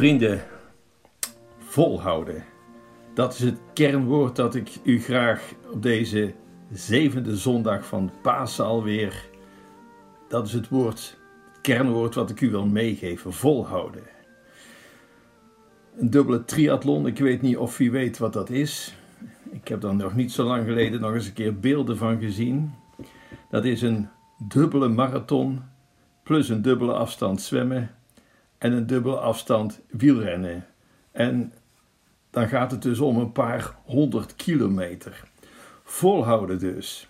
[0.00, 0.42] Vrienden,
[1.58, 2.44] volhouden.
[3.14, 6.34] Dat is het kernwoord dat ik u graag op deze
[6.72, 9.28] zevende zondag van Pasen alweer.
[10.28, 11.16] Dat is het woord,
[11.52, 14.02] het kernwoord wat ik u wil meegeven: volhouden.
[15.98, 18.94] Een dubbele triathlon, ik weet niet of u weet wat dat is.
[19.50, 22.74] Ik heb er nog niet zo lang geleden nog eens een keer beelden van gezien.
[23.50, 24.08] Dat is een
[24.48, 25.62] dubbele marathon
[26.22, 27.94] plus een dubbele afstand zwemmen
[28.60, 30.66] en een dubbele afstand wielrennen.
[31.12, 31.52] En
[32.30, 35.22] dan gaat het dus om een paar honderd kilometer.
[35.84, 37.08] Volhouden dus.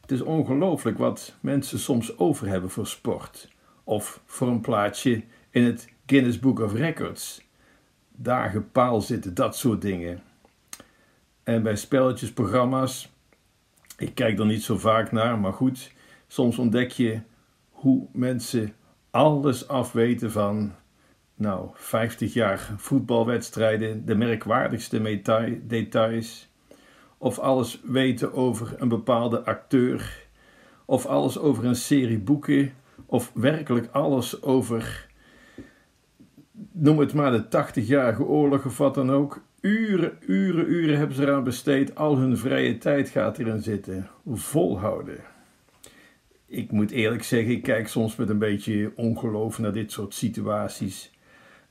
[0.00, 3.52] Het is ongelooflijk wat mensen soms over hebben voor sport.
[3.84, 7.42] Of voor een plaatsje in het Guinness Book of Records.
[8.12, 10.22] Dagen paal zitten, dat soort dingen.
[11.42, 13.12] En bij spelletjes, programma's,
[13.96, 15.92] ik kijk er niet zo vaak naar, maar goed,
[16.26, 17.20] soms ontdek je
[17.70, 18.74] hoe mensen
[19.10, 20.74] alles afweten van
[21.34, 25.20] nou, 50 jaar voetbalwedstrijden, de merkwaardigste
[25.66, 26.48] details,
[27.18, 30.26] of alles weten over een bepaalde acteur,
[30.84, 32.72] of alles over een serie boeken,
[33.06, 35.06] of werkelijk alles over,
[36.72, 39.42] noem het maar de 80-jarige oorlog of wat dan ook.
[39.60, 44.08] Uren, uren, uren hebben ze eraan besteed, al hun vrije tijd gaat erin zitten.
[44.26, 45.20] Volhouden
[46.54, 51.12] ik moet eerlijk zeggen, ik kijk soms met een beetje ongeloof naar dit soort situaties.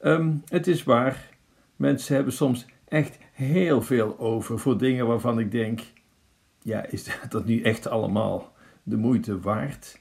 [0.06, 1.30] Um, het is waar,
[1.76, 5.82] mensen hebben soms echt heel veel over voor dingen waarvan ik denk:
[6.62, 8.54] ja, is dat nu echt allemaal
[8.84, 10.00] de moeite waard?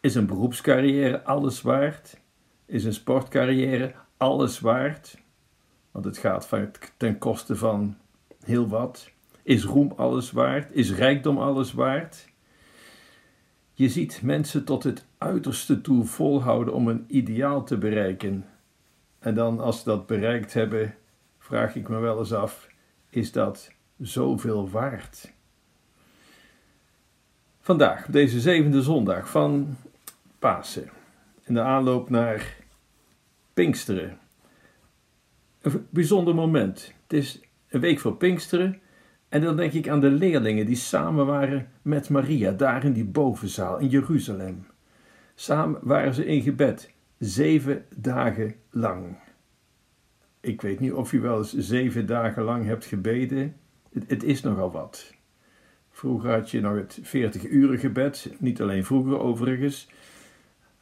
[0.00, 2.20] Is een beroepscarrière alles waard?
[2.66, 5.18] Is een sportcarrière alles waard?
[5.90, 6.48] Want het gaat
[6.96, 7.96] ten koste van
[8.44, 9.10] heel wat.
[9.42, 10.72] Is roem alles waard?
[10.72, 12.28] Is rijkdom alles waard?
[13.78, 18.46] Je ziet mensen tot het uiterste toe volhouden om een ideaal te bereiken.
[19.18, 20.94] En dan, als ze dat bereikt hebben,
[21.38, 22.68] vraag ik me wel eens af:
[23.08, 25.32] is dat zoveel waard?
[27.60, 29.76] Vandaag, deze zevende zondag van
[30.38, 30.90] Pasen,
[31.44, 32.56] in de aanloop naar
[33.54, 34.18] Pinksteren.
[35.60, 36.94] Een bijzonder moment.
[37.02, 38.80] Het is een week voor Pinksteren
[39.28, 43.04] en dan denk ik aan de leerlingen die samen waren met Maria, daar in die
[43.04, 44.66] bovenzaal in Jeruzalem.
[45.34, 49.16] Samen waren ze in gebed, zeven dagen lang.
[50.40, 53.56] Ik weet niet of u wel eens zeven dagen lang hebt gebeden.
[54.06, 55.14] Het, is nogal wat.
[55.90, 59.88] Vroeger had je nog het 40 uren gebed, niet alleen vroeger overigens.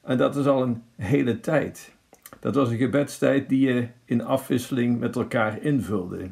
[0.03, 1.95] En dat is al een hele tijd.
[2.41, 6.31] Dat was een gebedstijd die je in afwisseling met elkaar invulde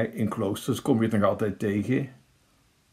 [0.00, 2.08] in kloosters kom je het nog altijd tegen.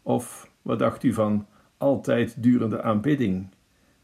[0.01, 3.47] Of wat dacht u van altijd durende aanbidding?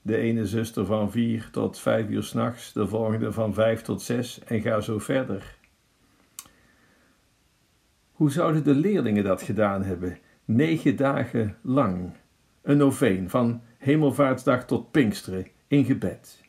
[0.01, 4.43] De ene zuster van vier tot vijf uur s'nachts, de volgende van vijf tot zes
[4.43, 5.57] en ga zo verder.
[8.11, 10.17] Hoe zouden de leerlingen dat gedaan hebben?
[10.45, 12.11] Negen dagen lang.
[12.61, 16.44] Een noveen van hemelvaartsdag tot Pinksteren in gebed.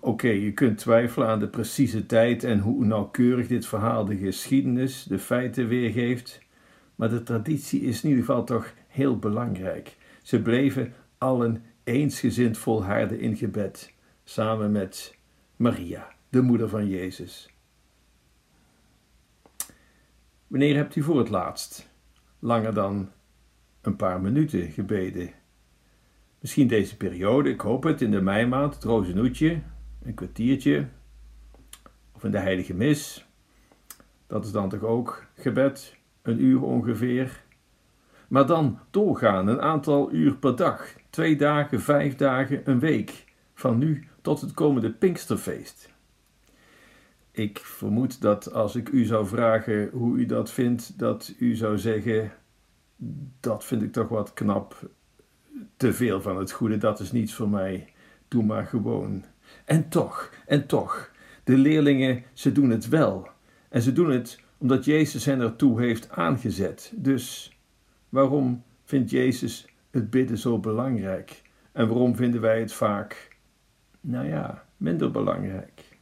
[0.00, 5.02] Oké, je kunt twijfelen aan de precieze tijd en hoe nauwkeurig dit verhaal de geschiedenis,
[5.02, 6.42] de feiten weergeeft,
[6.94, 9.96] maar de traditie is in ieder geval toch heel belangrijk.
[10.22, 13.94] Ze bleven allen eensgezind volharden in gebed,
[14.24, 15.16] samen met
[15.56, 17.50] Maria, de moeder van Jezus.
[20.46, 21.88] Wanneer hebt u voor het laatst
[22.38, 23.10] langer dan
[23.80, 25.30] een paar minuten gebeden?
[26.40, 29.60] Misschien deze periode, ik hoop het, in de meimaand, het rozenoetje,
[30.02, 30.86] een kwartiertje.
[32.12, 33.26] Of in de heilige mis.
[34.26, 37.42] Dat is dan toch ook gebed, een uur ongeveer.
[38.28, 40.94] Maar dan doorgaan, een aantal uur per dag.
[41.10, 43.24] Twee dagen, vijf dagen, een week.
[43.54, 45.92] Van nu tot het komende Pinksterfeest.
[47.30, 51.78] Ik vermoed dat als ik u zou vragen hoe u dat vindt, dat u zou
[51.78, 52.32] zeggen:
[53.40, 54.90] Dat vind ik toch wat knap
[55.76, 57.92] te veel van het goede, dat is niets voor mij.
[58.28, 59.24] Doe maar gewoon.
[59.64, 61.10] En toch, en toch,
[61.44, 63.28] de leerlingen, ze doen het wel.
[63.68, 66.92] En ze doen het omdat Jezus hen ertoe heeft aangezet.
[66.96, 67.58] Dus
[68.08, 71.42] waarom vindt Jezus het bidden zo belangrijk?
[71.72, 73.36] En waarom vinden wij het vaak,
[74.00, 75.96] nou ja, minder belangrijk?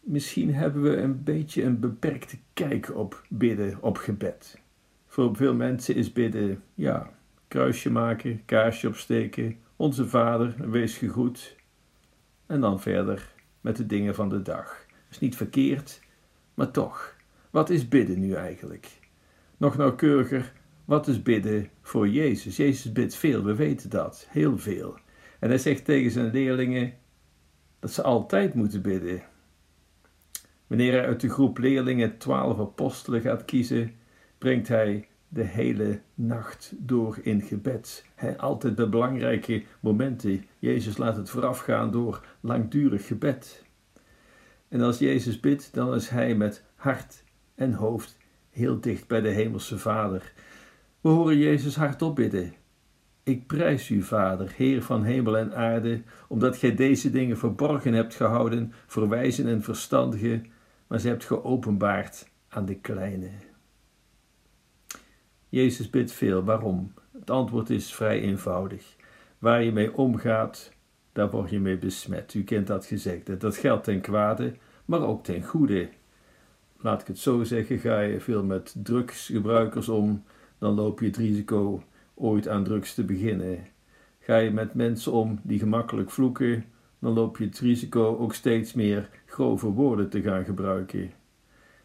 [0.00, 4.60] Misschien hebben we een beetje een beperkte kijk op bidden, op gebed.
[5.06, 7.10] Voor veel mensen is bidden, ja,
[7.48, 11.56] kruisje maken, kaarsje opsteken, onze vader, wees gegroet.
[12.46, 14.84] En dan verder met de dingen van de dag.
[15.10, 16.00] Is niet verkeerd,
[16.54, 17.16] maar toch,
[17.50, 18.98] wat is bidden nu eigenlijk?
[19.56, 20.52] Nog nauwkeuriger,
[20.84, 22.56] wat is bidden voor Jezus?
[22.56, 24.98] Jezus bidt veel, we weten dat, heel veel.
[25.38, 26.94] En hij zegt tegen zijn leerlingen:
[27.78, 29.22] dat ze altijd moeten bidden.
[30.66, 33.94] Wanneer hij uit de groep leerlingen twaalf apostelen gaat kiezen,
[34.38, 38.04] brengt hij de hele nacht door in gebed.
[38.14, 40.44] Hij, altijd bij belangrijke momenten.
[40.58, 43.64] Jezus laat het voorafgaan door langdurig gebed.
[44.68, 47.24] En als Jezus bidt, dan is hij met hart
[47.54, 48.16] en hoofd
[48.50, 50.32] heel dicht bij de Hemelse Vader.
[51.00, 52.54] We horen Jezus hardop bidden.
[53.22, 58.14] Ik prijs u, Vader, Heer van hemel en aarde, omdat gij deze dingen verborgen hebt
[58.14, 60.46] gehouden voor wijzen en verstandigen,
[60.86, 63.28] maar ze hebt geopenbaard aan de kleine.
[65.48, 66.44] Jezus bidt veel.
[66.44, 66.92] Waarom?
[67.12, 68.96] Het antwoord is vrij eenvoudig.
[69.38, 70.72] Waar je mee omgaat,
[71.12, 72.34] daar word je mee besmet.
[72.34, 73.36] U kent dat gezegde.
[73.36, 74.54] Dat geldt ten kwade,
[74.84, 75.88] maar ook ten goede.
[76.80, 80.24] Laat ik het zo zeggen, ga je veel met drugsgebruikers om,
[80.58, 81.82] dan loop je het risico
[82.14, 83.66] ooit aan drugs te beginnen.
[84.20, 86.64] Ga je met mensen om die gemakkelijk vloeken,
[86.98, 91.10] dan loop je het risico ook steeds meer grove woorden te gaan gebruiken.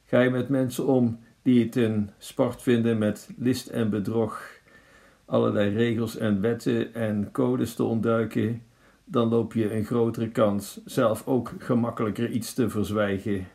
[0.06, 4.60] Ga je met mensen om die het een sport vinden met list en bedrog,
[5.26, 8.64] allerlei regels en wetten en codes te ontduiken,
[9.04, 13.48] dan loop je een grotere kans zelf ook gemakkelijker iets te verzwijgen.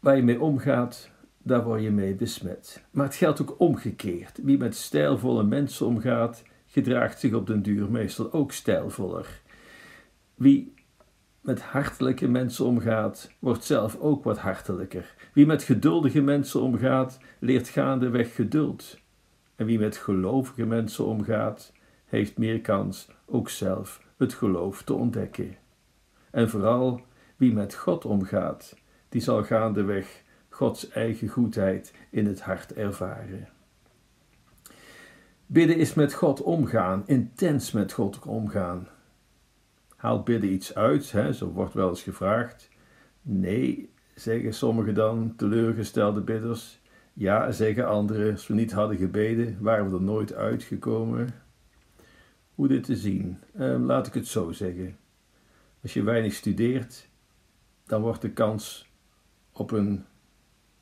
[0.00, 2.84] Waar je mee omgaat, daar word je mee besmet.
[2.90, 4.38] Maar het geldt ook omgekeerd.
[4.42, 9.40] Wie met stijlvolle mensen omgaat, gedraagt zich op den duur meestal ook stijlvoller.
[10.34, 10.74] Wie
[11.42, 15.14] met hartelijke mensen omgaat, wordt zelf ook wat hartelijker.
[15.32, 18.98] Wie met geduldige mensen omgaat, leert gaandeweg geduld.
[19.56, 21.72] En wie met gelovige mensen omgaat,
[22.04, 25.56] heeft meer kans ook zelf het geloof te ontdekken.
[26.30, 27.00] En vooral
[27.36, 28.76] wie met God omgaat,
[29.08, 33.48] die zal gaandeweg Gods eigen goedheid in het hart ervaren.
[35.46, 38.88] Bidden is met God omgaan, intens met God omgaan.
[40.02, 41.32] Haalt bidden iets uit, hè?
[41.32, 42.68] zo wordt wel eens gevraagd.
[43.22, 46.80] Nee, zeggen sommigen dan, teleurgestelde bidders.
[47.12, 51.28] Ja, zeggen anderen, als we niet hadden gebeden, waren we er nooit uitgekomen.
[52.54, 53.38] Hoe dit te zien?
[53.54, 54.96] Ehm, laat ik het zo zeggen.
[55.82, 57.08] Als je weinig studeert,
[57.86, 58.88] dan wordt de kans
[59.52, 60.04] op een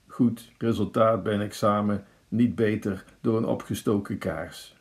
[0.07, 4.77] goed resultaat bij een examen niet beter door een opgestoken kaars.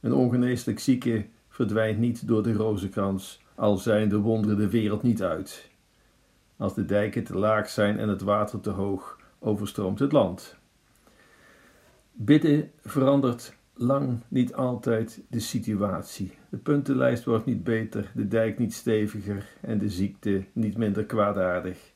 [0.00, 5.22] Een ongeneeslijk zieke verdwijnt niet door de rozenkrans, al zijn de wonderen de wereld niet
[5.22, 5.70] uit.
[6.56, 10.56] Als de dijken te laag zijn en het water te hoog, overstroomt het land.
[12.12, 16.32] Bidden verandert lang niet altijd de situatie.
[16.48, 21.92] De puntenlijst wordt niet beter, de dijk niet steviger en de ziekte niet minder kwaadaardig.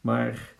[0.00, 0.54] Maar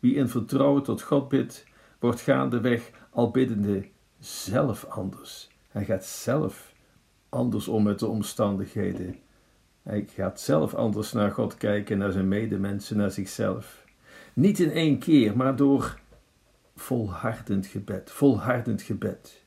[0.00, 1.66] wie in vertrouwen tot God bidt,
[1.98, 3.88] wordt gaandeweg al biddende
[4.18, 5.48] zelf anders.
[5.68, 6.69] Hij gaat zelf
[7.30, 9.18] anders om met de omstandigheden.
[9.82, 13.84] Hij gaat zelf anders naar God kijken, naar zijn medemensen, naar zichzelf.
[14.32, 15.98] Niet in één keer, maar door
[16.76, 18.10] volhardend gebed.
[18.10, 19.42] Volhardend gebed.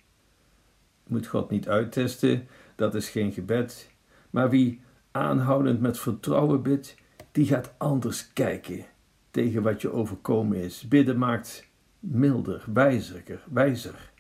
[1.08, 3.90] Moet God niet uittesten, dat is geen gebed.
[4.30, 6.96] Maar wie aanhoudend met vertrouwen bidt,
[7.32, 8.86] die gaat anders kijken
[9.32, 10.88] tegen wat je overkomen is.
[10.88, 11.68] Bidden maakt
[12.00, 14.12] milder, wijzer, wijzer,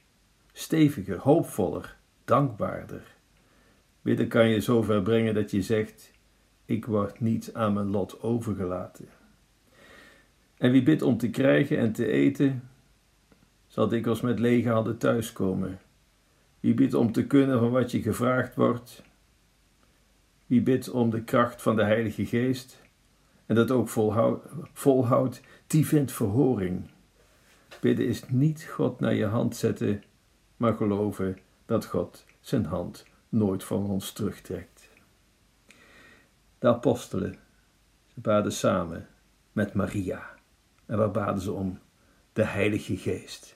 [0.51, 3.01] steviger, hoopvoller, dankbaarder.
[4.03, 6.11] Bidden kan je zover brengen dat je zegt:
[6.65, 9.07] Ik word niet aan mijn lot overgelaten.
[10.57, 12.69] En wie bidt om te krijgen en te eten,
[13.67, 15.79] zal dikwijls met lege handen thuiskomen.
[16.59, 19.03] Wie bidt om te kunnen van wat je gevraagd wordt,
[20.45, 22.81] wie bidt om de kracht van de Heilige Geest
[23.45, 26.89] en dat ook volhoudt, volhoudt die vindt verhoring.
[27.81, 30.03] Bidden is niet God naar je hand zetten,
[30.57, 34.89] maar geloven dat God zijn hand nooit van ons terugtrekt.
[36.59, 37.35] De apostelen,
[38.13, 39.07] ze baden samen
[39.51, 40.29] met Maria.
[40.85, 41.79] En waar baden ze om?
[42.33, 43.55] De Heilige Geest.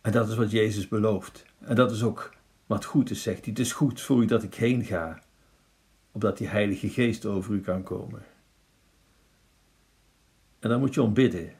[0.00, 1.44] En dat is wat Jezus belooft.
[1.58, 2.34] En dat is ook
[2.66, 3.48] wat goed is, zegt hij.
[3.48, 5.22] Het is goed voor u dat ik heen ga,
[6.12, 8.22] opdat die Heilige Geest over u kan komen.
[10.58, 11.52] En dan moet je om bidden.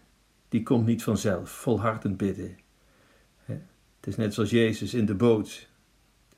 [0.48, 2.58] Die komt niet vanzelf, volhardend bidden.
[3.44, 5.68] Het is net zoals Jezus in de boot,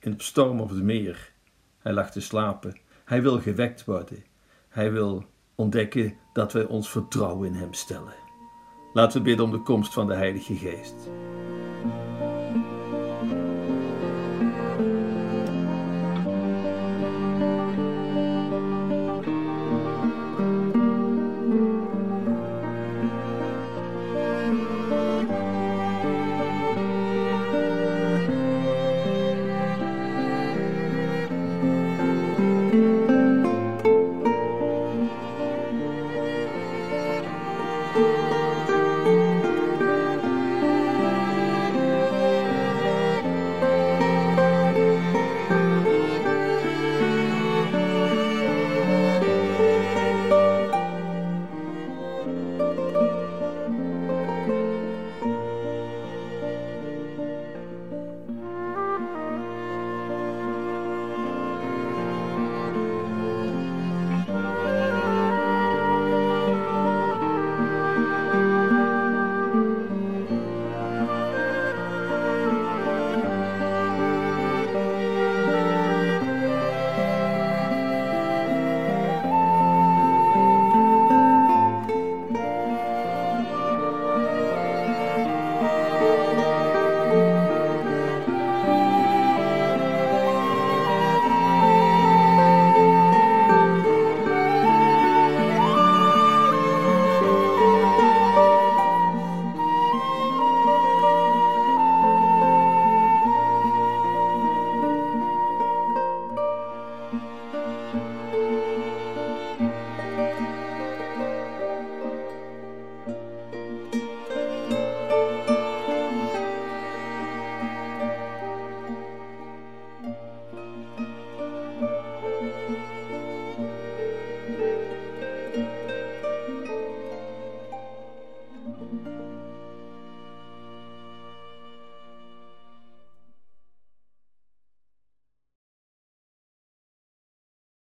[0.00, 1.33] in de storm of het meer.
[1.78, 2.78] Hij lag te slapen.
[3.04, 4.25] Hij wil gewekt worden.
[4.69, 8.14] Hij wil ontdekken dat wij ons vertrouwen in Hem stellen.
[8.92, 11.09] Laten we bidden om de komst van de Heilige Geest.